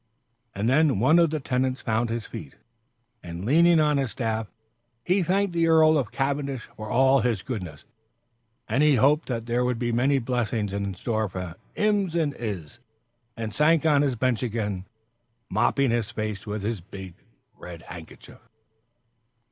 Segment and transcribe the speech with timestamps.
[0.55, 2.55] And then one of the tenants found his feet,
[3.21, 4.47] and leaning on his staff,
[5.03, 7.85] he thanked the Earl of Cavendish for all his goodness,
[8.67, 12.79] and he hoped there would be many blessings in store for 'im and 'is,
[13.37, 14.85] and sank on his bench again,
[15.51, 17.13] mopping his face with his big
[17.55, 18.39] red handkerchief.